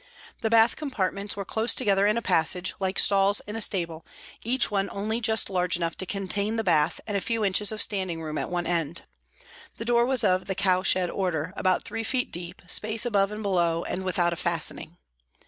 The 0.41 0.49
bath 0.49 0.75
compartments 0.77 1.35
were 1.37 1.45
close 1.45 1.75
together 1.75 2.07
in 2.07 2.17
a 2.17 2.23
passage, 2.23 2.73
like 2.79 2.97
stalls 2.97 3.39
in 3.45 3.55
a 3.55 3.61
stable, 3.61 4.03
each 4.41 4.71
one 4.71 4.89
only 4.91 5.21
just 5.21 5.47
large 5.47 5.77
enough 5.77 5.95
to 5.97 6.07
contain 6.07 6.55
the 6.55 6.63
bath 6.63 6.99
and 7.05 7.15
a 7.15 7.21
few 7.21 7.45
inches 7.45 7.71
of 7.71 7.83
standing 7.83 8.19
room 8.19 8.39
at 8.39 8.49
one 8.49 8.65
end. 8.65 9.03
The 9.77 9.85
door 9.85 10.07
was 10.07 10.23
of 10.23 10.47
the 10.47 10.55
cow 10.55 10.81
shed 10.81 11.11
order, 11.11 11.53
about 11.55 11.83
three 11.83 12.03
feet 12.03 12.31
deep, 12.31 12.63
space 12.65 13.05
above 13.05 13.31
and 13.31 13.43
below, 13.43 13.83
and 13.83 14.03
without 14.03 14.33
a 14.33 14.37
fastening. 14.37 14.97